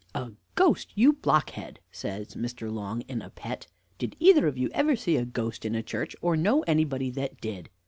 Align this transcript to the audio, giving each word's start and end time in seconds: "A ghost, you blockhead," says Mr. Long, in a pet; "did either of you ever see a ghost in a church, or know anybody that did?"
"A 0.15 0.31
ghost, 0.55 0.91
you 0.95 1.13
blockhead," 1.13 1.79
says 1.91 2.29
Mr. 2.33 2.73
Long, 2.73 3.01
in 3.01 3.21
a 3.21 3.29
pet; 3.29 3.67
"did 3.99 4.15
either 4.19 4.47
of 4.47 4.57
you 4.57 4.71
ever 4.73 4.95
see 4.95 5.15
a 5.15 5.25
ghost 5.25 5.63
in 5.63 5.75
a 5.75 5.83
church, 5.83 6.15
or 6.23 6.35
know 6.35 6.63
anybody 6.63 7.11
that 7.11 7.39
did?" 7.39 7.69